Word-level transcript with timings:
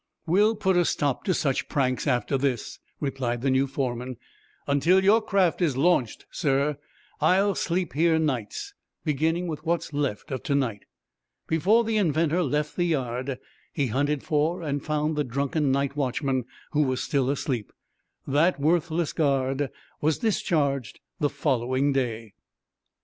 "We'll 0.25 0.55
put 0.55 0.77
a 0.77 0.83
stop 0.85 1.25
to 1.25 1.33
such 1.35 1.69
pranks 1.69 2.07
after 2.07 2.35
this," 2.35 2.79
replied 2.99 3.41
the 3.43 3.51
new 3.51 3.67
foreman. 3.67 4.17
"Until 4.65 5.03
your 5.03 5.21
craft 5.21 5.61
is 5.61 5.77
launched, 5.77 6.25
sir, 6.31 6.79
I'll 7.19 7.53
sleep 7.53 7.93
here 7.93 8.17
nights, 8.17 8.73
beginning 9.05 9.45
with 9.47 9.63
what's 9.63 9.93
left 9.93 10.31
of 10.31 10.41
to 10.41 10.55
night." 10.55 10.85
Before 11.45 11.83
the 11.83 11.97
inventor 11.97 12.41
left 12.41 12.75
the 12.77 12.85
yard, 12.85 13.37
he 13.71 13.85
hunted 13.93 14.23
for 14.23 14.63
and 14.63 14.83
found 14.83 15.15
the 15.15 15.23
drunken 15.23 15.71
night 15.71 15.95
watchman, 15.95 16.45
who 16.71 16.81
was 16.81 17.03
still 17.03 17.29
asleep. 17.29 17.71
That 18.25 18.59
worthless 18.59 19.13
guard 19.13 19.69
was 20.01 20.17
discharged 20.17 20.99
the 21.19 21.29
following 21.29 21.93
day. 21.93 22.33